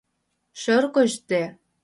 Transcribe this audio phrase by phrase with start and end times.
[0.61, 1.43] Шӧр кочде